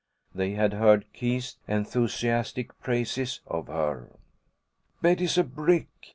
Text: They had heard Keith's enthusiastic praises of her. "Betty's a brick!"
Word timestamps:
They 0.33 0.53
had 0.53 0.73
heard 0.73 1.05
Keith's 1.13 1.57
enthusiastic 1.67 2.75
praises 2.81 3.41
of 3.45 3.67
her. 3.67 4.09
"Betty's 4.99 5.37
a 5.37 5.43
brick!" 5.43 5.89